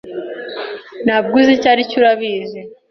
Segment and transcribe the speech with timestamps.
[1.05, 2.59] Ntabwo uzi icyo aricyo, urabizi?